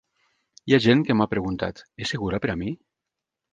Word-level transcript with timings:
Hi 0.69 0.73
ha 0.77 0.79
gent 0.85 1.03
que 1.09 1.17
m’ha 1.19 1.27
preguntat: 1.35 1.85
És 2.05 2.17
segura 2.17 2.43
per 2.47 2.53
a 2.55 2.59
mi? 2.65 2.75